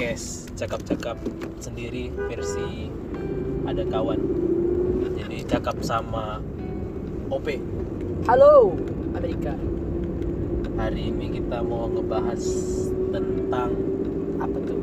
podcast 0.00 0.48
cakap-cakap 0.56 1.20
sendiri 1.60 2.08
versi 2.24 2.88
ada 3.68 3.84
kawan. 3.84 4.16
Jadi 5.12 5.44
cakap 5.44 5.76
sama 5.84 6.40
OP. 7.28 7.60
Halo 8.24 8.80
Amerika. 9.12 9.52
Hari 10.80 11.12
ini 11.12 11.36
kita 11.36 11.60
mau 11.60 11.84
ngebahas 11.92 12.40
tentang 13.12 13.76
Apa 14.40 14.56
tuh? 14.64 14.80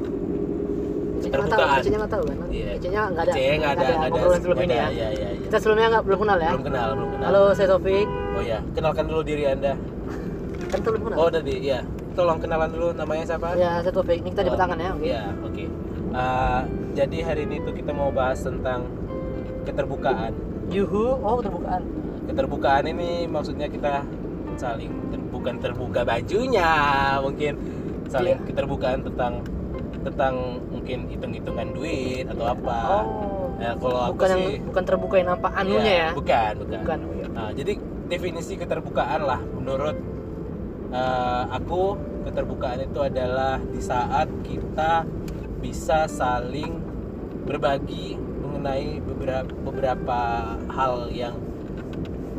Ecenya 1.17 1.33
Keterbukaan. 1.33 1.81
Ecenya 1.81 1.97
nggak 1.97 2.13
tahu 2.13 2.23
kan? 2.29 2.37
Iya. 2.53 2.69
Ecenya 2.77 3.01
nggak 3.09 3.23
ada. 3.25 3.33
C 3.33 3.39
nggak 3.41 3.71
ada, 3.73 3.85
nggak 3.89 3.97
ada, 3.97 4.13
obrolan 4.13 4.37
sebelum 4.45 4.59
ini 4.61 4.75
ya. 4.77 4.87
Iya, 4.93 5.07
iya, 5.17 5.29
iya. 5.33 5.41
Kita 5.49 5.57
sebelumnya 5.57 5.87
nggak 5.97 6.03
belum 6.05 6.19
kenal 6.21 6.37
ya. 6.37 6.51
Belum 6.53 6.65
kenal, 6.69 6.87
belum 6.93 7.09
kenal. 7.17 7.25
Halo, 7.25 7.41
saya 7.57 7.67
Taufik. 7.73 8.07
Oh 8.37 8.43
ya, 8.45 8.61
kenalkan 8.77 9.09
dulu 9.09 9.21
diri 9.25 9.49
anda. 9.49 9.73
Kan 10.69 10.79
belum 10.85 11.01
kenal. 11.09 11.17
Oh 11.17 11.29
tadi, 11.33 11.57
ya. 11.65 11.81
Tolong 12.17 12.41
kenalan 12.41 12.69
dulu 12.73 12.87
namanya 12.91 13.23
siapa? 13.27 13.53
Ya, 13.53 13.77
saya 13.77 13.93
Taufik. 13.93 14.25
Ini 14.25 14.29
kita 14.33 14.41
di 14.41 14.49
Oh, 14.49 14.57
tangan 14.57 14.77
ya. 14.77 14.89
Oke. 14.91 15.05
Iya, 15.05 15.23
oke. 15.37 15.63
Uh, 16.09 16.61
jadi 16.91 17.17
hari 17.21 17.41
ini 17.45 17.61
tuh 17.61 17.73
kita 17.73 17.93
mau 17.93 18.09
bahas 18.09 18.41
tentang 18.41 18.89
keterbukaan. 19.63 20.33
Yuhu. 20.67 21.21
Oh, 21.21 21.37
terbukaan. 21.37 21.81
Keterbukaan 22.25 22.83
ini 22.89 23.29
maksudnya 23.29 23.69
kita 23.69 24.01
saling 24.57 24.89
ter- 25.13 25.29
bukan 25.29 25.61
terbuka 25.61 26.01
bajunya, 26.01 26.73
mungkin 27.21 27.53
saling 28.09 28.33
Iya. 28.35 28.45
keterbukaan 28.49 29.05
tentang 29.05 29.45
tentang 30.01 30.33
mungkin 30.73 31.05
hitung-hitungan 31.05 31.67
duit 31.71 32.25
atau 32.25 32.49
apa. 32.49 33.05
Oh. 33.05 33.53
Ya, 33.57 33.77
kalau 33.77 33.99
aku 34.03 34.13
bukan 34.17 34.29
yang 34.31 34.41
sih 34.41 34.57
bukan 34.63 34.83
terbukain 34.83 35.27
apa 35.27 35.47
anunya 35.53 35.81
Iya, 35.85 36.01
ya. 36.01 36.09
Bukan, 36.17 36.51
bukan. 36.65 36.77
Bukan. 36.81 36.97
oh 36.99 37.13
iya. 37.13 37.27
Nah, 37.29 37.49
jadi 37.53 37.73
definisi 38.07 38.53
keterbukaan 38.57 39.21
lah 39.21 39.39
menurut 39.53 39.97
uh, 40.91 41.43
aku 41.51 41.95
keterbukaan 42.27 42.83
itu 42.83 42.99
adalah 43.01 43.59
di 43.59 43.81
saat 43.81 44.27
kita 44.43 45.07
bisa 45.59 46.05
saling 46.05 46.79
berbagi 47.47 48.19
mengenai 48.43 48.99
beberapa 49.01 49.47
beberapa 49.63 50.19
hal 50.69 51.07
yang 51.09 51.35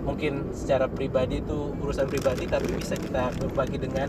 mungkin 0.04 0.48
secara 0.56 0.88
pribadi 0.88 1.44
itu 1.44 1.72
urusan 1.84 2.08
pribadi 2.08 2.48
tapi 2.48 2.72
bisa 2.76 2.96
kita 2.96 3.28
berbagi 3.36 3.76
dengan 3.76 4.08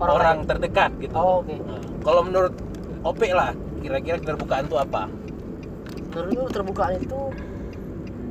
orang, 0.00 0.44
lain. 0.44 0.48
terdekat 0.48 0.90
gitu. 1.00 1.12
Oh, 1.16 1.40
oke. 1.44 1.56
Nah, 1.56 1.80
kalau 2.04 2.22
menurut 2.24 2.52
OP 3.04 3.20
lah 3.32 3.52
kira-kira 3.80 4.20
keterbukaan 4.20 4.68
itu 4.68 4.76
apa? 4.76 5.08
Menurut 6.12 6.30
lu 6.36 6.44
terbukaan 6.52 7.00
itu 7.00 7.20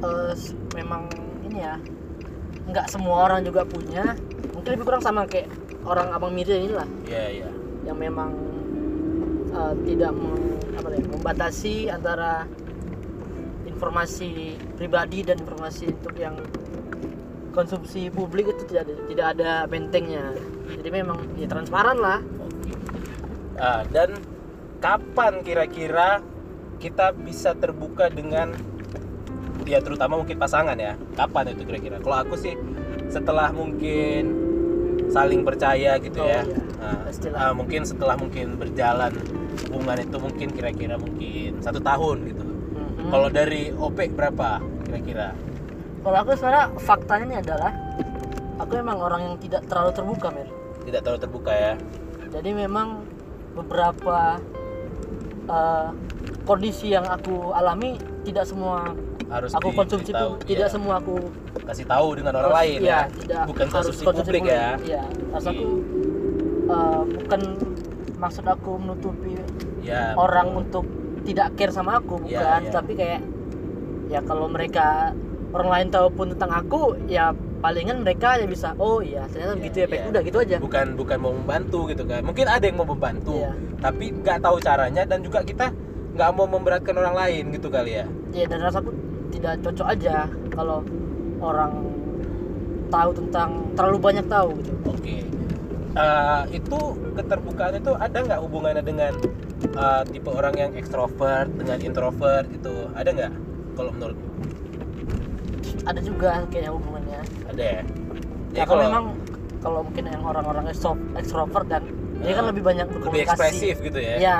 eh, 0.05 0.33
s- 0.33 0.53
memang 0.77 1.09
ini 1.45 1.61
ya. 1.61 1.77
Nggak 2.69 2.85
semua 2.89 3.29
orang 3.29 3.41
juga 3.45 3.65
punya. 3.65 4.13
Mungkin 4.59 4.71
lebih 4.75 4.85
kurang 4.85 5.03
sama 5.03 5.23
kayak 5.23 5.47
orang 5.87 6.11
abang 6.11 6.35
Mirza 6.35 6.53
ini 6.59 6.75
lah. 6.75 6.87
Iya, 7.07 7.25
iya. 7.31 7.49
yang 7.87 7.95
memang 7.95 8.35
uh, 9.55 9.73
tidak 9.87 10.11
meng- 10.11 10.59
apa 10.75 10.87
ya, 10.93 11.01
membatasi 11.09 11.87
antara 11.87 12.43
informasi 13.65 14.59
pribadi 14.75 15.23
dan 15.23 15.39
informasi 15.39 15.95
untuk 15.95 16.15
yang 16.19 16.35
konsumsi 17.55 18.11
publik 18.11 18.51
itu 18.51 18.63
tidak 18.67 18.85
ada, 18.85 18.93
tidak 19.07 19.25
ada 19.35 19.51
bentengnya 19.65 20.35
jadi 20.69 20.89
memang 21.01 21.17
ya 21.35 21.47
transparan 21.49 21.97
lah 21.97 22.19
Oke. 22.45 22.71
Ah, 23.59 23.83
dan 23.91 24.15
kapan 24.79 25.43
kira-kira 25.43 26.23
kita 26.79 27.11
bisa 27.11 27.51
terbuka 27.57 28.07
dengan 28.07 28.55
ya 29.67 29.83
terutama 29.83 30.15
mungkin 30.17 30.39
pasangan 30.39 30.79
ya? 30.79 30.95
Kapan 31.13 31.51
itu 31.51 31.67
kira-kira? 31.67 31.99
Kalau 31.99 32.17
aku 32.23 32.39
sih 32.39 32.55
setelah 33.11 33.51
mungkin 33.51 34.48
saling 35.09 35.41
percaya 35.43 35.97
gitu 35.97 36.21
Oh, 36.21 36.29
ya. 36.29 36.41
iya. 36.45 36.57
Nah, 36.79 36.97
ah, 37.35 37.53
mungkin 37.53 37.81
setelah 37.83 38.15
mungkin 38.15 38.55
berjalan 38.55 39.11
hubungan 39.67 39.97
itu 39.99 40.17
mungkin 40.17 40.47
kira-kira 40.53 40.95
mungkin 40.95 41.59
satu 41.59 41.81
tahun 41.81 42.17
gitu. 42.29 42.43
Mhm. 42.45 43.09
Kalau 43.11 43.27
dari 43.29 43.73
OP 43.73 43.97
berapa 44.13 44.61
kira-kira? 44.85 45.33
kalau 45.99 46.17
aku 46.23 46.31
sebenarnya 46.31 46.65
faktanya 46.79 47.25
ini 47.27 47.35
adalah 47.43 47.71
aku 48.55 48.71
memang 48.79 48.97
orang 49.03 49.21
yang 49.21 49.35
tidak 49.43 49.67
terlalu 49.67 49.91
terbuka 49.91 50.27
Mir 50.31 50.47
Tidak 50.87 51.01
terlalu 51.03 51.19
terbuka 51.19 51.51
ya? 51.51 51.73
jadi 52.29 52.49
memang 52.55 53.03
beberapa 53.51 54.37
uh, 55.49 55.89
kondisi 56.45 56.93
yang 56.93 57.03
aku 57.03 57.51
alami 57.51 57.97
tidak 58.23 58.45
semua 58.47 58.93
Harus 59.29 59.51
aku 59.53 59.69
konsumsi 59.71 60.09
diberitahu, 60.09 60.31
pun 60.31 60.47
tidak 60.47 60.67
iya. 60.67 60.73
semua 60.73 60.93
aku 60.97 61.15
kasih 61.63 61.85
tahu 61.85 62.07
dengan 62.13 62.33
orang 62.35 62.49
harus- 62.49 62.59
lain 62.59 62.79
iya, 62.79 62.89
ya. 62.89 63.01
tidak 63.15 63.41
Bukan 63.45 63.65
harus 63.65 63.73
konsumsi 63.75 64.03
konsumsi 64.03 64.29
publik 64.31 64.43
ya. 64.43 64.67
Iya, 64.79 65.01
harus 65.29 65.45
Oke. 65.45 65.53
aku 65.53 65.67
eh, 66.67 67.01
bukan 67.15 67.41
maksud 68.17 68.45
aku 68.45 68.71
menutupi 68.75 69.33
Ya. 69.79 70.13
orang 70.13 70.53
untuk 70.55 70.85
tidak 71.21 71.53
care 71.55 71.69
sama 71.69 71.97
aku, 71.97 72.19
bukan, 72.19 72.29
Iya, 72.29 72.59
iya. 72.59 72.69
tapi 72.69 72.91
kayak 72.93 73.21
ya 74.07 74.19
kalau 74.21 74.45
mereka 74.45 75.13
orang 75.49 75.69
lain 75.71 75.87
tahu 75.89 76.07
pun 76.11 76.27
tentang 76.29 76.51
aku, 76.55 76.81
ya 77.05 77.31
palingan 77.59 78.01
mereka 78.01 78.33
ya 78.35 78.45
bisa, 78.45 78.71
oh 78.75 78.99
iya 78.99 79.25
ternyata 79.25 79.51
Iya, 79.51 79.59
begitu 79.59 79.77
ya, 79.77 79.87
iya. 79.89 80.03
udah 80.07 80.21
gitu 80.21 80.37
aja. 80.39 80.55
bukan 80.57 80.85
bukan 80.95 81.17
mau 81.17 81.33
membantu 81.33 81.79
gitu 81.87 82.03
kan 82.03 82.21
mungkin 82.23 82.45
ada 82.45 82.63
yang 82.63 82.77
mau 82.77 82.87
membantu 82.87 83.35
Iya. 83.35 83.51
tapi 83.77 84.05
nggak 84.15 84.39
tahu 84.39 84.57
caranya 84.59 85.03
dan 85.03 85.19
juga 85.19 85.41
kita 85.41 85.67
nggak 86.09 86.29
mau 86.31 86.45
memberatkan 86.45 86.95
orang 86.95 87.15
lain 87.15 87.43
gitu 87.51 87.67
kali 87.67 87.99
ya 87.99 88.05
Iya 88.31 88.45
dan 88.47 88.59
rasaku 88.61 88.89
tidak 89.29 89.61
cocok 89.61 89.87
aja 89.87 90.15
kalau 90.49 90.81
orang 91.39 91.71
tahu 92.89 93.09
tentang 93.15 93.49
terlalu 93.73 93.97
banyak 93.99 94.25
tahu 94.25 94.49
gitu. 94.57 94.73
oke 94.85 95.17
Eh, 95.89 96.43
itu 96.53 96.79
keterbukaan 97.13 97.75
itu 97.75 97.91
ada 97.91 98.17
nggak 98.19 98.39
hubungannya 98.39 98.79
dengan 98.79 99.13
eh, 99.73 100.01
tipe 100.05 100.29
orang 100.29 100.53
yang 100.53 100.71
ekstrovert 100.73 101.49
dengan 101.51 101.81
introvert 101.81 102.45
gitu 102.47 102.87
ada 102.93 103.09
nggak 103.09 103.33
kalau 103.73 103.91
menurut 103.91 104.17
Ada 105.81 105.99
juga 105.99 106.45
kayaknya 106.47 106.71
hubungannya. 106.71 107.21
ada 107.47 107.63
ya 107.63 107.81
Ya, 108.51 108.63
kalau 108.63 108.81
memang 108.83 109.05
kalau 109.59 109.79
mungkin 109.81 110.03
yang 110.05 110.23
orang-orang 110.23 110.65
ekstro- 110.67 111.01
ekstrovert 111.13 111.67
dan 111.67 111.83
dia 112.19 112.33
kan 112.33 112.43
Ah, 112.43 112.49
lebih 112.49 112.63
banyak 112.63 112.85
lebih 112.85 112.99
berkomunikasi. 113.01 113.27
ekspresif 113.27 113.75
gitu 113.81 113.99
ya 113.99 114.15
Ya, 114.19 114.39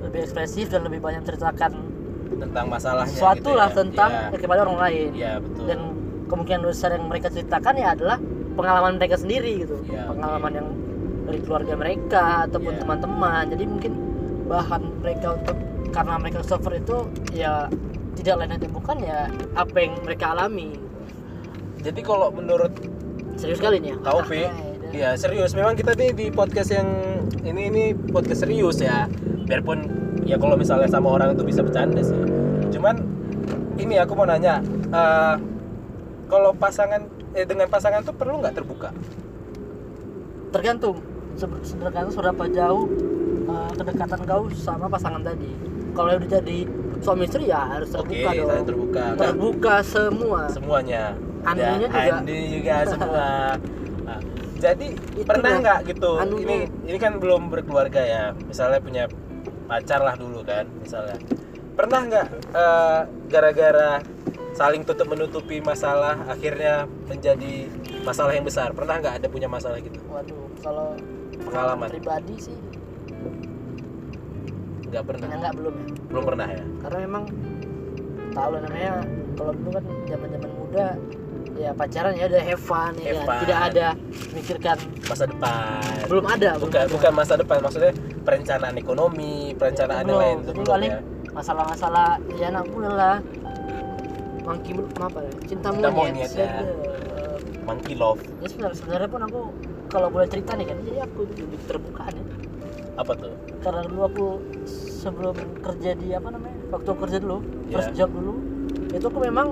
lebih 0.00 0.20
ekspresif 0.22 0.66
dan 0.68 0.80
lebih 0.82 1.00
banyak 1.00 1.22
ceritakan 1.22 1.72
tentang 2.34 2.64
masalahnya 2.66 3.12
gitu 3.12 3.50
lah 3.52 3.68
ya. 3.68 3.74
tentang 3.74 4.10
Iya, 4.28 4.38
kepada 4.38 4.60
orang 4.62 4.78
lain. 4.80 5.08
iya 5.12 5.32
betul 5.38 5.64
Dan 5.66 5.78
kemungkinan 6.26 6.60
besar 6.62 6.90
yang 6.92 7.04
mereka 7.06 7.28
ceritakan 7.28 7.74
ya 7.74 7.88
adalah 7.92 8.16
pengalaman 8.52 8.92
mereka 8.96 9.16
sendiri 9.16 9.52
gitu. 9.58 9.76
Iya, 9.86 10.08
pengalaman 10.08 10.48
oke. 10.48 10.58
yang 10.58 10.68
dari 11.22 11.38
keluarga 11.40 11.74
mereka 11.74 12.24
ataupun 12.44 12.72
Iya. 12.72 12.80
teman-teman. 12.80 13.42
Jadi 13.48 13.64
mungkin 13.64 13.92
bahan 14.44 14.82
mereka 15.00 15.26
untuk 15.34 15.56
karena 15.88 16.14
mereka 16.16 16.36
ekstrovert 16.38 16.76
itu 16.78 16.96
ya 17.32 17.68
tidak 18.14 18.34
lain 18.38 18.56
dan 18.56 18.70
bukan 18.70 18.96
ya 18.98 19.18
apa 19.54 19.76
yang 19.78 19.92
mereka 20.00 20.32
alami. 20.32 20.72
jadi 21.78 21.98
kalau 22.00 22.30
menurut 22.30 22.70
Serius 23.34 23.58
kali 23.58 23.80
nih 23.80 23.92
ya. 23.92 23.96
KUP 23.98 24.30
Iya 24.92 25.10
serius 25.16 25.50
memang 25.50 25.72
kita 25.72 25.92
nih 25.92 26.12
di 26.12 26.26
podcast 26.28 26.70
yang 26.70 26.86
ini 27.42 27.66
ini 27.66 27.84
podcast 27.90 28.44
serius 28.44 28.78
ya 28.78 29.08
biarpun 29.42 29.82
ya 30.22 30.36
kalau 30.36 30.54
misalnya 30.54 30.86
sama 30.86 31.08
orang 31.10 31.34
itu 31.34 31.42
bisa 31.42 31.60
bercanda 31.60 32.00
sih. 32.00 32.18
Cuman 32.70 33.02
ini 33.76 33.98
aku 33.98 34.12
mau 34.14 34.24
nanya 34.24 34.62
eh, 34.90 35.34
kalau 36.26 36.52
pasangan 36.52 37.04
eh, 37.32 37.44
dengan 37.44 37.68
pasangan 37.68 38.00
tuh 38.02 38.14
perlu 38.14 38.40
nggak 38.40 38.54
terbuka? 38.54 38.90
Tergantung. 40.52 41.00
Tergantung 41.80 42.12
seberapa 42.12 42.44
jauh 42.46 42.84
uh, 43.48 43.72
kedekatan 43.72 44.20
kau 44.24 44.44
sama 44.52 44.86
pasangan 44.86 45.24
tadi. 45.24 45.48
Kalau 45.92 46.16
udah 46.16 46.28
jadi 46.30 46.58
suami 47.00 47.24
istri 47.24 47.48
ya 47.48 47.68
harus 47.68 47.92
oke 47.92 48.08
terbuka 48.08 48.30
dong. 48.32 48.48
saling 48.48 48.66
terbuka 48.68 49.02
Nggak 49.02 49.18
terbuka 49.18 49.74
semua. 49.82 50.40
Semuanya. 50.48 51.02
Anunya 51.42 51.66
Ya, 51.66 51.80
juga. 51.80 51.98
andi 52.20 52.38
juga 52.52 52.74
semua. 52.92 53.26
Nah, 54.04 54.18
jadi 54.56 54.86
Itu 54.94 55.24
pernah 55.26 55.50
dong, 55.50 55.60
nggak 55.64 55.78
gitu? 55.88 56.10
Anunya. 56.20 56.44
ini 56.44 56.56
ini 56.86 56.98
kan 57.00 57.12
belum 57.16 57.42
berkeluarga 57.48 58.00
ya. 58.04 58.22
Misalnya 58.44 58.78
punya 58.78 59.04
pacar 59.72 60.00
lah 60.04 60.14
dulu 60.20 60.44
kan 60.44 60.68
misalnya. 60.84 61.16
Pernah 61.72 62.00
nggak 62.04 62.26
eh, 62.52 63.00
gara-gara 63.32 64.04
saling 64.52 64.84
tutup 64.84 65.08
menutupi 65.08 65.64
masalah 65.64 66.20
akhirnya 66.28 66.84
menjadi 67.08 67.72
masalah 68.04 68.36
yang 68.36 68.44
besar? 68.44 68.76
Pernah 68.76 69.00
nggak 69.00 69.14
ada 69.24 69.26
punya 69.32 69.48
masalah 69.48 69.80
gitu? 69.80 69.96
Waduh 70.12 70.44
kalau 70.60 70.92
Pengalaman. 71.42 71.88
pribadi 71.88 72.36
sih. 72.36 72.58
Nggak 74.92 75.04
pernah? 75.08 75.26
Ya 75.32 75.36
nggak? 75.40 75.54
Belum 75.56 75.74
ya? 75.80 75.86
Belum 76.12 76.24
pernah 76.28 76.46
ya? 76.52 76.62
Karena 76.84 76.98
memang 77.08 77.24
tahu 78.36 78.48
lah 78.52 78.60
namanya 78.68 78.92
kalau 79.40 79.52
dulu 79.56 79.70
kan 79.72 79.84
zaman 80.04 80.28
zaman 80.36 80.50
muda 80.52 80.86
ya 81.62 81.70
pacaran 81.72 82.12
ya 82.12 82.26
udah 82.26 82.42
have 82.42 82.58
fun 82.60 82.92
ya 82.98 83.06
Have 83.06 83.16
kan? 83.16 83.26
fun. 83.28 83.38
tidak 83.40 83.58
ada 83.62 83.86
mikirkan 84.32 84.76
masa 85.04 85.24
depan 85.24 85.82
belum 86.04 86.24
ada 86.26 86.50
belum 86.52 86.62
bukan 86.64 86.80
ada. 86.80 86.90
bukan 86.90 87.12
masa 87.14 87.32
depan 87.36 87.58
maksudnya 87.60 87.92
perencanaan 88.20 88.74
ekonomi 88.76 89.34
perencanaan 89.54 90.02
yang 90.02 90.08
belum 90.08 90.20
lain 90.20 90.36
belum 90.44 90.66
paling 90.66 90.92
ya 90.92 91.00
masalah-masalah 91.32 92.08
ya 92.34 92.46
anak 92.48 92.66
muda 92.68 92.90
lah 92.90 93.16
monkey 94.42 94.72
apa 94.98 95.18
ya 95.18 95.32
cinta 95.46 95.68
Cinta 95.70 95.88
monyet, 95.88 96.14
monyet, 96.18 96.30
ya. 96.34 96.48
Aduh. 96.58 96.76
monkey 97.62 97.94
love 97.94 98.20
ya 98.42 98.46
sebenarnya 98.48 98.76
sebenarnya 98.76 99.08
pun 99.08 99.20
aku 99.22 99.40
kalau 99.86 100.08
boleh 100.10 100.26
cerita 100.26 100.50
nih 100.52 100.66
kan 100.66 100.76
jadi 100.82 100.98
aku 101.06 101.20
lebih 101.30 101.58
terbuka 101.64 102.04
nih 102.10 102.24
apa 102.92 103.12
tuh 103.14 103.32
karena 103.62 103.80
dulu 103.86 104.00
aku 104.04 104.26
sebelum 104.66 105.34
kerja 105.62 105.90
di 105.94 106.12
apa 106.12 106.28
namanya 106.28 106.56
waktu 106.68 106.90
kerja 106.92 107.18
dulu 107.18 107.38
Iya. 107.64 107.74
first 107.78 107.92
job 107.94 108.10
dulu 108.10 108.32
itu 108.92 109.06
aku 109.06 109.20
memang 109.22 109.46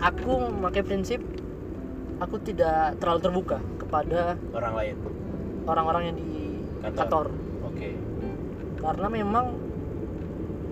aku 0.00 0.32
memakai 0.52 0.82
prinsip 0.82 1.20
aku 2.16 2.40
tidak 2.40 2.96
terlalu 3.00 3.20
terbuka 3.20 3.58
kepada 3.80 4.40
orang 4.56 4.74
lain. 4.74 4.96
orang-orang 5.66 6.02
yang 6.12 6.16
di 6.16 6.30
Kantor. 6.80 6.96
kantor. 6.96 7.26
Oke. 7.66 7.88
Karena 8.78 9.06
memang 9.10 9.46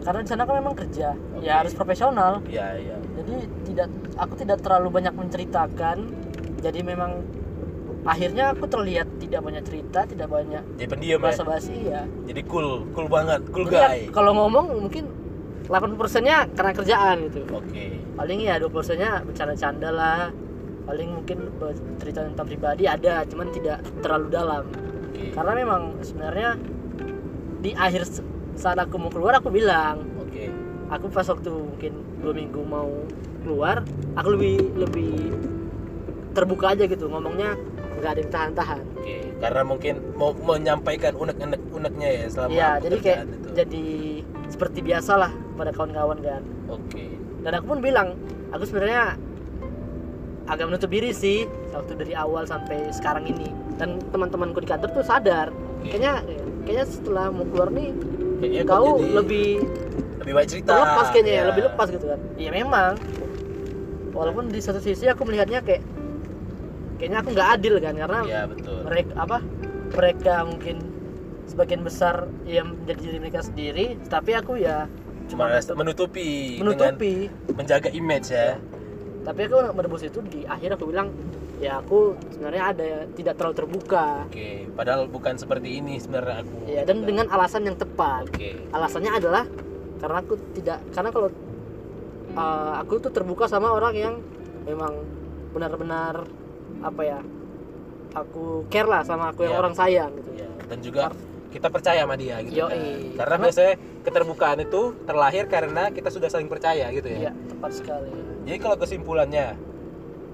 karena 0.04 0.20
di 0.20 0.28
sana 0.28 0.44
kan 0.44 0.56
memang 0.60 0.76
kerja. 0.76 1.16
Oke. 1.36 1.44
ya 1.44 1.64
harus 1.64 1.74
profesional. 1.74 2.44
Iya 2.46 2.66
iya 2.78 2.96
jadi 3.14 3.36
tidak 3.66 3.88
aku 4.18 4.34
tidak 4.38 4.58
terlalu 4.62 4.88
banyak 5.00 5.14
menceritakan. 5.14 5.96
Jadi 6.60 6.80
memang 6.80 7.20
akhirnya 8.04 8.52
aku 8.52 8.68
terlihat 8.68 9.08
tidak 9.16 9.40
banyak 9.40 9.64
cerita 9.64 10.04
tidak 10.04 10.28
banyak 10.28 10.60
jadi 10.76 10.88
pendiam 10.92 11.20
ya? 11.24 11.32
basi 11.40 11.76
ya. 11.88 12.02
Jadi 12.28 12.40
cool 12.44 12.84
cool 12.92 13.08
banget 13.08 13.40
cool 13.48 13.64
Jadi 13.64 13.76
ya, 13.80 13.88
guy. 13.88 14.00
kalau 14.12 14.32
ngomong 14.36 14.66
mungkin 14.76 15.08
80 15.64 15.96
persennya 15.96 16.44
karena 16.52 16.72
kerjaan 16.76 17.16
gitu. 17.28 17.40
Oke. 17.48 17.98
Paling 18.14 18.38
ya 18.44 18.60
20 18.60 18.68
persennya 18.70 19.10
bercanda-canda 19.24 19.90
lah. 19.90 20.28
Paling 20.84 21.08
mungkin 21.24 21.48
cerita 21.96 22.20
tentang 22.28 22.44
pribadi 22.44 22.84
ada 22.84 23.24
cuman 23.24 23.48
tidak 23.48 23.80
terlalu 24.04 24.28
dalam. 24.28 24.64
Oke. 25.08 25.32
Karena 25.32 25.52
memang 25.56 25.82
sebenarnya 26.04 26.60
di 27.64 27.72
akhir 27.72 28.04
saat 28.60 28.76
aku 28.76 29.00
mau 29.00 29.08
keluar 29.08 29.40
aku 29.40 29.48
bilang 29.48 30.04
oke. 30.20 30.44
aku 30.92 31.08
pas 31.08 31.24
waktu 31.24 31.48
mungkin 31.48 31.92
dua 32.20 32.36
minggu 32.36 32.60
mau 32.60 32.92
keluar 33.40 33.80
aku 34.14 34.28
lebih 34.36 34.54
lebih 34.78 35.32
terbuka 36.36 36.76
aja 36.76 36.84
gitu 36.84 37.08
ngomongnya 37.08 37.56
nggak 37.98 38.10
ada 38.14 38.20
yang 38.20 38.32
tahan-tahan. 38.32 38.82
Oke. 39.00 39.16
Karena 39.40 39.62
mungkin 39.64 39.94
mau 40.20 40.36
menyampaikan 40.36 41.16
unek-unek 41.16 41.62
uneknya 41.72 42.08
ya 42.12 42.26
selama 42.28 42.52
Iya 42.52 42.70
jadi 42.84 42.96
kayak 43.00 43.20
itu. 43.24 43.48
jadi 43.56 43.86
seperti 44.52 44.78
biasa 44.84 45.12
lah 45.54 45.62
pada 45.62 45.70
kawan-kawan 45.70 46.18
kan. 46.18 46.42
Oke. 46.66 47.14
Dan 47.46 47.52
aku 47.54 47.66
pun 47.68 47.78
bilang 47.78 48.18
aku 48.50 48.66
sebenarnya 48.66 49.14
agak 50.44 50.66
menutup 50.66 50.90
diri 50.90 51.14
sih 51.14 51.46
waktu 51.70 51.94
dari 51.94 52.12
awal 52.12 52.42
sampai 52.44 52.90
sekarang 52.90 53.24
ini. 53.24 53.48
Dan 53.78 54.02
teman-temanku 54.10 54.58
di 54.58 54.66
kantor 54.66 54.90
tuh 54.90 55.06
sadar. 55.06 55.54
Oke. 55.80 55.94
kayaknya 55.94 56.24
kayaknya 56.64 56.84
setelah 56.88 57.28
mau 57.28 57.44
keluar 57.44 57.68
nih 57.68 57.92
Kayaknya 58.40 58.62
kau 58.66 58.96
jadi 58.96 59.12
lebih 59.14 59.48
lebih 60.18 60.32
baik 60.34 60.48
cerita. 60.48 60.68
terlepas 60.72 61.06
kayaknya 61.12 61.30
ya 61.30 61.36
Iya. 61.36 61.48
lebih 61.52 61.62
lepas 61.64 61.86
gitu 61.88 62.06
kan. 62.08 62.20
Iya 62.34 62.50
memang. 62.50 62.92
Walaupun 64.10 64.44
di 64.48 64.58
satu 64.58 64.80
sisi 64.80 65.06
aku 65.06 65.22
melihatnya 65.22 65.60
kayak 65.60 65.82
kayaknya 66.96 67.18
aku 67.20 67.28
nggak 67.30 67.48
adil 67.52 67.74
kan 67.78 67.94
karena 67.94 68.18
iya 68.24 68.42
betul. 68.46 68.78
mereka 68.82 69.12
apa 69.18 69.38
mereka 69.92 70.34
mungkin 70.46 70.76
sebagian 71.44 71.82
besar 71.82 72.14
yang 72.44 72.72
menjadi 72.72 73.00
diri 73.02 73.18
mereka 73.20 73.40
sendiri 73.42 73.86
tapi 74.06 74.32
aku 74.32 74.56
ya 74.56 74.86
cuma 75.28 75.48
menutupi, 75.76 76.60
menutupi. 76.60 77.32
menjaga 77.56 77.88
image 77.90 78.28
ya. 78.30 78.60
Tapi 79.24 79.40
aku 79.48 79.56
menebus 79.72 80.04
itu 80.04 80.20
di 80.28 80.44
akhir 80.44 80.76
aku 80.76 80.92
bilang 80.92 81.08
ya 81.62 81.80
aku 81.80 82.12
sebenarnya 82.34 82.62
ada 82.76 82.88
tidak 83.16 83.34
terlalu 83.40 83.56
terbuka. 83.56 84.28
Oke 84.28 84.68
padahal 84.76 85.08
bukan 85.08 85.34
seperti 85.40 85.80
ini 85.80 85.96
sebenarnya 85.96 86.44
aku 86.44 86.54
ya 86.68 86.82
dan 86.84 87.08
dengan 87.08 87.26
alasan 87.32 87.64
yang 87.64 87.76
tepat. 87.78 88.28
Oke. 88.28 88.60
Alasannya 88.68 89.12
adalah 89.16 89.44
karena 90.02 90.18
aku 90.20 90.34
tidak 90.52 90.78
karena 90.92 91.08
kalau 91.08 91.28
uh, 92.36 92.72
aku 92.84 93.00
tuh 93.00 93.12
terbuka 93.14 93.48
sama 93.48 93.72
orang 93.72 93.94
yang 93.96 94.14
memang 94.68 94.92
benar-benar 95.56 96.28
apa 96.84 97.02
ya 97.06 97.20
aku 98.12 98.68
care 98.68 98.86
lah 98.90 99.00
sama 99.06 99.32
aku 99.32 99.48
yang 99.48 99.56
Iya. 99.56 99.62
orang 99.64 99.74
sayang 99.74 100.10
gitu. 100.20 100.30
Ya 100.36 100.50
dan 100.68 100.78
juga 100.84 101.02
kita 101.54 101.70
percaya 101.70 102.02
sama 102.02 102.18
dia 102.18 102.42
gitu 102.42 102.66
kan. 102.66 102.74
Yoi. 102.74 103.14
karena 103.14 103.22
Karena- 103.22 103.44
biasanya 103.46 103.74
keterbukaan 104.02 104.58
itu 104.58 104.80
terlahir 105.06 105.44
karena 105.46 105.82
kita 105.94 106.10
sudah 106.10 106.26
saling 106.26 106.50
percaya 106.50 106.90
gitu 106.90 107.06
ya. 107.06 107.30
Iya 107.30 107.32
tepat 107.46 107.70
sekali. 107.72 108.10
Jadi 108.44 108.58
kalau 108.58 108.76
kesimpulannya 108.76 109.46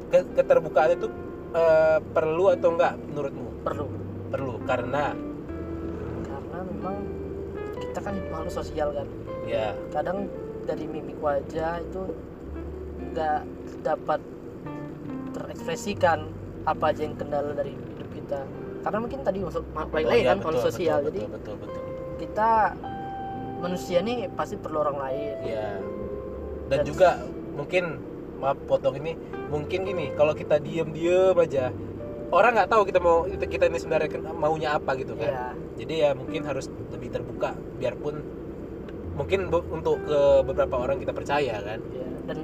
ke- 0.08 0.31
keterbukaan 0.34 0.96
itu 0.96 1.06
eh, 1.50 1.99
perlu 2.14 2.55
atau 2.55 2.69
enggak 2.72 2.94
menurutmu? 3.11 3.49
Perlu. 3.61 3.87
Perlu 4.31 4.55
karena? 4.64 5.12
Karena 6.25 6.58
memang 6.62 6.96
kita 7.76 7.99
kan 8.00 8.14
makhluk 8.31 8.55
sosial 8.55 8.94
kan. 8.94 9.06
Ya 9.44 9.75
kadang 9.90 10.31
dari 10.64 10.87
mimik 10.87 11.19
wajah 11.19 11.82
itu 11.82 12.02
nggak 13.11 13.43
dapat 13.82 14.20
terekspresikan 15.31 16.31
apa 16.62 16.93
aja 16.93 17.02
yang 17.02 17.17
kendala 17.17 17.50
dari 17.50 17.75
hidup 17.75 18.08
kita 18.14 18.40
karena 18.81 18.99
mungkin 18.99 19.19
tadi 19.21 19.38
masuk 19.41 19.62
baik 19.71 20.05
Oh 20.05 20.11
lagi 20.11 20.19
iya, 20.19 20.29
kan 20.29 20.38
betul, 20.41 20.62
sosial 20.62 20.99
betul, 20.99 21.09
jadi 21.09 21.21
betul 21.29 21.55
betul 21.56 21.81
betul 21.82 21.82
kita 22.17 22.50
manusia 23.59 23.99
nih 24.00 24.19
pasti 24.31 24.56
perlu 24.56 24.79
orang 24.81 24.97
lain 24.99 25.35
Iya. 25.43 25.69
Dan 26.67 26.79
Dan- 26.81 26.87
juga 26.87 27.09
mungkin 27.53 27.85
maaf 28.38 28.56
potong 28.65 28.97
ini 28.97 29.12
mungkin 29.49 29.85
gini 29.85 30.06
kalau 30.15 30.32
kita 30.32 30.56
diem-diem 30.56 31.37
aja 31.37 31.69
orang 32.31 32.55
nggak 32.55 32.71
tahu 32.71 32.82
kita 32.85 32.99
mau 32.99 33.27
kita, 33.27 33.44
kita 33.44 33.65
ini 33.67 33.77
sebenarnya 33.77 34.09
maunya 34.32 34.69
apa 34.73 34.94
gitu 34.94 35.12
kan. 35.12 35.29
ya 35.29 35.47
Jadi 35.77 35.94
ya 35.99 36.11
mungkin 36.12 36.44
harus 36.44 36.69
lebih 36.88 37.11
terbuka 37.11 37.53
biarpun 37.77 38.23
mungkin 39.12 39.49
be- 39.49 39.69
untuk 39.69 40.00
ke 40.00 40.21
beberapa 40.43 40.77
orang 40.79 40.97
kita 40.97 41.12
percaya 41.12 41.59
kan. 41.59 41.81
ya. 41.91 42.09
dan 42.25 42.38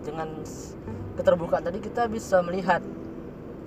dengan 0.00 0.28
keterbukaan 1.12 1.62
tadi 1.62 1.78
kita 1.78 2.06
bisa 2.06 2.40
melihat 2.40 2.80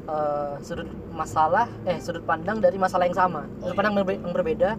eh, 0.05 0.53
sudut 0.59 0.85
masalah 1.11 1.65
eh 1.83 1.97
sudut 1.97 2.21
pandang 2.23 2.57
dari 2.57 2.75
masalah 2.75 3.05
yang 3.05 3.17
sama 3.17 3.41
Oh, 3.55 3.63
sudut 3.63 3.71
iya, 3.71 3.77
pandang 3.77 3.93
berbe- 3.95 4.17
yang 4.17 4.31
berbeda 4.31 4.69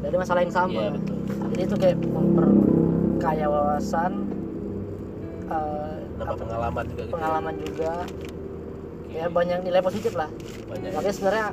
dari 0.00 0.16
masalah 0.16 0.40
yang 0.40 0.52
sama 0.52 0.74
Iya 0.76 0.90
betul. 0.92 1.16
jadi 1.48 1.62
itu 1.62 1.76
kayak 1.76 1.96
memperkaya 2.02 3.46
wawasan 3.46 4.12
Nambah 6.14 6.24
apa- 6.26 6.40
pengalaman 6.40 6.84
juga 6.84 6.94
gitu. 6.96 7.02
ya. 7.02 7.12
pengalaman 7.12 7.54
juga 7.58 7.92
Oke, 9.04 9.14
ya 9.14 9.26
banyak 9.28 9.58
nilai 9.62 9.80
positif 9.80 10.12
lah 10.12 10.30
banyak. 10.64 10.90
makanya 10.90 11.12
sebenarnya 11.12 11.46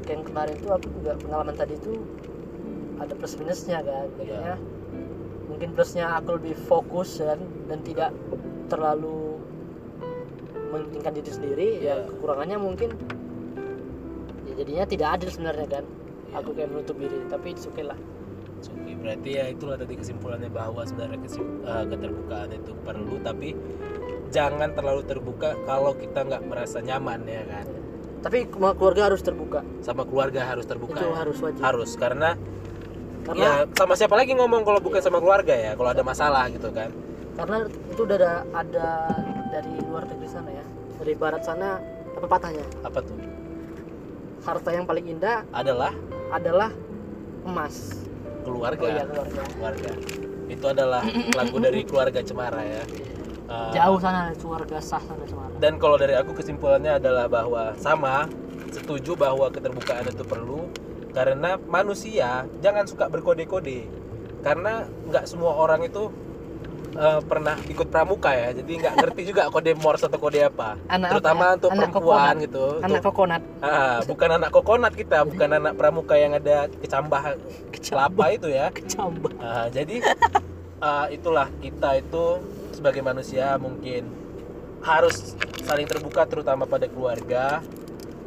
kayak 0.00 0.10
yang 0.10 0.24
kemarin 0.24 0.54
itu 0.54 0.68
aku 0.68 0.86
juga 0.94 1.12
pengalaman 1.18 1.54
tadi 1.54 1.74
itu 1.74 1.92
ada 2.96 3.12
plus 3.14 3.34
minusnya 3.34 3.78
kan 3.80 4.06
Iya. 4.10 4.18
jadinya 4.18 4.54
mungkin 5.46 5.68
plusnya 5.70 6.06
aku 6.14 6.36
lebih 6.36 6.54
fokus 6.58 7.18
kan 7.18 7.38
dan 7.66 7.78
tidak 7.80 8.10
terlalu 8.66 9.29
mementingkan 10.70 11.12
diri 11.12 11.30
sendiri 11.30 11.66
ya 11.76 11.98
Iya. 11.98 12.06
kekurangannya 12.08 12.56
mungkin 12.56 12.90
ya 14.46 14.54
jadinya 14.56 14.84
tidak 14.86 15.08
adil 15.12 15.28
sebenarnya 15.28 15.66
kan 15.68 15.84
Iya. 15.84 16.34
aku 16.36 16.48
kayak 16.54 16.68
menutup 16.68 16.96
diri 16.96 17.18
tapi 17.26 17.46
it's 17.50 17.66
okay 17.66 17.82
lah 17.82 17.98
Oke, 18.60 18.92
berarti 18.94 19.30
ya 19.32 19.44
itulah 19.48 19.74
tadi 19.74 19.96
kesimpulannya 19.96 20.48
bahwa 20.48 20.84
sebenarnya 20.84 21.18
kesim- 21.18 21.64
eh, 21.64 21.84
keterbukaan 21.86 22.50
itu 22.52 22.72
perlu 22.78 23.16
tapi 23.18 23.56
jangan 24.28 24.70
terlalu 24.70 25.02
terbuka 25.02 25.56
kalau 25.64 25.90
kita 25.92 26.22
nggak 26.22 26.42
merasa 26.44 26.78
nyaman 26.78 27.24
ya 27.24 27.42
kan. 27.42 27.66
tapi 28.20 28.44
keluarga 28.46 29.08
harus 29.08 29.24
terbuka 29.24 29.64
Sama 29.80 30.04
keluarga 30.04 30.44
harus 30.44 30.68
terbuka. 30.68 30.92
itu 30.94 31.08
ya. 31.08 31.16
harus 31.16 31.36
wajib 31.40 31.62
Harus 31.64 31.90
karena 31.96 32.36
karena 33.20 33.40
ya 33.40 33.52
sama 33.72 33.96
siapa 33.96 34.12
lagi 34.12 34.32
ngomong 34.34 34.60
kalau 34.60 34.76
bukan 34.78 35.00
sama 35.00 35.18
keluarga 35.18 35.52
ya 35.52 35.72
kalau 35.72 35.88
ada 35.88 36.04
masalah 36.04 36.44
gitu 36.46 36.68
kan. 36.68 36.92
karena 37.32 37.56
itu 37.64 38.00
udah 38.02 38.16
ada, 38.16 38.32
ada 38.52 38.88
dari 39.50 39.72
luar 39.82 40.06
negeri 40.06 40.28
sana 40.28 40.50
ya 40.50 40.64
dari 40.96 41.12
barat 41.12 41.42
sana 41.42 41.82
apa 42.10 42.26
patahnya 42.26 42.64
Apa 42.80 42.98
tuh? 43.00 43.16
harta 44.40 44.70
yang 44.70 44.84
paling 44.84 45.06
indah 45.10 45.44
Adalah 45.50 45.92
adalah 46.30 46.70
emas 47.42 48.06
keluarga. 48.40 48.80
oh 48.80 48.88
iya 48.88 49.04
keluarga 49.04 49.40
Keluarga. 49.50 49.90
Itu 50.48 50.66
adalah 50.66 51.02
lagu 51.30 51.56
dari 51.58 51.80
keluarga 51.84 52.18
Cemara 52.20 52.58
ya. 52.60 52.82
Eh, 53.46 53.70
jauh 53.72 53.98
sana 53.98 54.32
keluarga 54.32 54.78
sah 54.78 54.98
sana 54.98 55.22
Semarang 55.24 55.58
Dan 55.58 55.76
kalau 55.76 55.94
dari 55.94 56.14
aku 56.14 56.32
kesimpulannya 56.32 56.96
adalah 56.96 57.26
bahwa 57.26 57.74
sama 57.76 58.26
setuju 58.70 59.14
bahwa 59.14 59.46
keterbukaan 59.48 60.06
itu 60.06 60.22
perlu 60.22 60.70
karena 61.10 61.58
manusia 61.60 62.46
jangan 62.58 62.86
suka 62.86 63.06
berkode-kode 63.06 63.90
karena 64.40 64.86
nggak 65.04 65.26
semua 65.26 65.52
orang 65.52 65.82
itu 65.82 66.08
eh, 67.00 67.20
pernah 67.24 67.56
ikut 67.66 67.88
pramuka 67.88 68.30
ya. 68.36 68.52
Jadi 68.52 68.72
nggak 68.84 68.94
ngerti 69.00 69.20
juga 69.32 69.48
kode 69.48 69.72
Morse 69.80 70.04
atau 70.06 70.20
kode 70.20 70.44
apa. 70.44 70.76
Anak 70.92 71.16
terutama 71.16 71.40
apa 71.40 71.48
ya? 71.48 71.56
untuk 71.56 71.70
Anak 71.70 71.80
perempuan 71.80 72.20
kokonat. 72.20 72.44
gitu. 72.44 72.64
Anak 72.84 73.00
kokonat. 73.02 73.42
Ah, 73.64 73.98
bukan 74.04 74.28
anak 74.36 74.50
kokonat 74.52 74.92
kita 74.92 75.18
bukan 75.24 75.48
anak 75.56 75.72
pramuka 75.74 76.14
yang 76.20 76.32
ada 76.36 76.68
kecambah. 76.68 77.22
kelapa 77.80 78.24
itu 78.36 78.48
ya. 78.52 78.68
Kecambah. 78.68 79.32
Ah, 79.40 79.66
jadi 79.72 80.04
ah, 80.84 81.08
itulah 81.08 81.48
kita 81.64 81.96
itu 81.96 82.24
sebagai 82.76 83.00
manusia 83.00 83.56
mungkin 83.56 84.04
harus 84.80 85.36
saling 85.64 85.88
terbuka 85.88 86.28
terutama 86.28 86.68
pada 86.68 86.84
keluarga. 86.86 87.64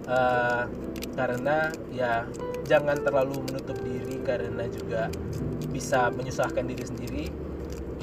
Ah, 0.09 0.65
karena 1.13 1.69
ya 1.93 2.25
jangan 2.65 2.97
terlalu 3.05 3.37
menutup 3.45 3.77
diri 3.85 4.17
karena 4.25 4.65
juga 4.65 5.11
bisa 5.69 6.09
menyusahkan 6.09 6.65
diri 6.65 6.85
sendiri 6.85 7.25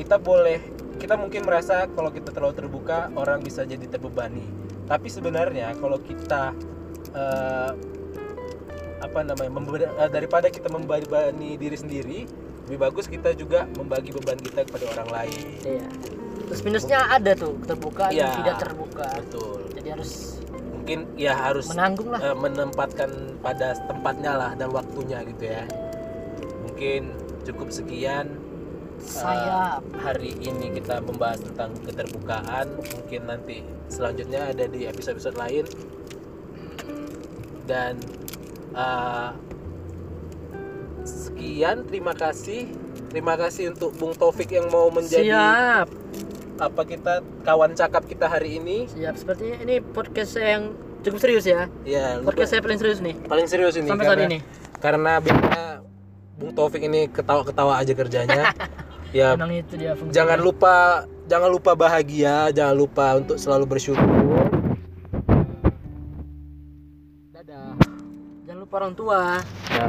kita 0.00 0.16
boleh 0.16 0.59
kita 0.97 1.16
mungkin 1.16 1.45
merasa 1.45 1.85
kalau 1.92 2.09
kita 2.09 2.33
terlalu 2.33 2.57
terbuka 2.57 3.12
orang 3.12 3.45
bisa 3.45 3.64
jadi 3.64 3.85
terbebani. 3.85 4.45
Tapi 4.88 5.09
sebenarnya 5.09 5.76
kalau 5.76 6.00
kita 6.00 6.57
eh, 7.12 7.73
apa 9.00 9.21
namanya 9.25 9.52
membe- 9.52 9.85
eh, 9.88 10.11
daripada 10.12 10.49
kita 10.49 10.73
membebani 10.73 11.57
diri 11.57 11.76
sendiri 11.76 12.19
lebih 12.69 12.78
bagus 12.80 13.09
kita 13.11 13.35
juga 13.35 13.66
membagi 13.76 14.12
beban 14.12 14.40
kita 14.40 14.64
kepada 14.64 14.85
orang 14.97 15.09
lain. 15.11 15.45
Iya. 15.64 15.87
Terus 16.49 16.61
minusnya 16.64 16.99
ada 17.09 17.33
tuh 17.37 17.61
terbuka 17.64 18.09
Iya. 18.09 18.28
dan 18.28 18.37
tidak 18.40 18.57
terbuka. 18.61 19.09
betul. 19.21 19.61
Jadi 19.76 19.88
harus 19.90 20.12
mungkin 20.73 20.99
ya 21.16 21.33
harus 21.37 21.66
menanggung 21.69 22.09
lah. 22.09 22.21
eh, 22.23 22.37
menempatkan 22.37 23.11
pada 23.40 23.76
tempatnya 23.85 24.33
lah 24.37 24.50
dan 24.57 24.69
waktunya 24.73 25.21
gitu 25.28 25.45
ya. 25.49 25.64
Mungkin 26.69 27.12
cukup 27.45 27.69
sekian 27.73 28.37
saya 29.00 29.80
hari 29.97 30.37
ini 30.45 30.76
kita 30.76 31.00
membahas 31.00 31.40
tentang 31.40 31.73
keterbukaan. 31.83 32.76
Mungkin 32.76 33.23
nanti 33.26 33.64
selanjutnya 33.88 34.52
ada 34.52 34.64
di 34.69 34.85
episode-episode 34.87 35.37
lain. 35.40 35.64
Dan 37.64 37.99
uh, 38.76 39.33
sekian. 41.04 41.88
Terima 41.88 42.12
kasih. 42.12 42.69
Terima 43.11 43.35
kasih 43.35 43.75
untuk 43.75 43.97
Bung 43.99 44.14
Taufik 44.14 44.54
yang 44.54 44.71
mau 44.71 44.87
menjadi 44.92 45.26
siap. 45.35 45.88
apa 46.61 46.85
kita 46.85 47.25
kawan 47.42 47.73
cakap 47.73 48.04
kita 48.07 48.28
hari 48.28 48.61
ini. 48.61 48.87
Siap. 48.87 49.16
Sepertinya 49.16 49.57
ini 49.64 49.80
podcast 49.80 50.37
saya 50.37 50.61
yang 50.61 50.64
cukup 51.00 51.19
serius 51.19 51.45
ya. 51.49 51.66
Ya 51.83 52.21
podcast 52.21 52.52
saya 52.54 52.61
paling 52.62 52.78
serius 52.78 53.00
nih. 53.00 53.16
Paling 53.26 53.49
serius 53.49 53.75
ini 53.80 53.88
sampai 53.88 54.07
saat 54.07 54.19
karena, 54.21 54.28
ini. 54.28 54.38
karena 54.78 55.12
biasanya 55.19 55.64
Bung 56.40 56.52
Taufik 56.57 56.80
ini 56.85 57.09
ketawa-ketawa 57.09 57.80
aja 57.80 57.92
kerjanya 57.92 58.52
ya 59.11 59.35
emang 59.35 59.50
itu 59.50 59.75
dia 59.75 59.93
fungsinya. 59.99 60.14
jangan 60.14 60.38
lupa 60.38 60.76
jangan 61.26 61.50
lupa 61.50 61.73
bahagia 61.75 62.55
jangan 62.55 62.75
lupa 62.79 63.07
untuk 63.19 63.37
selalu 63.38 63.64
bersyukur 63.67 64.47
dadah 67.35 67.75
jangan 68.47 68.61
lupa 68.62 68.75
orang 68.79 68.95
tua 68.95 69.23
Ya. 69.71 69.87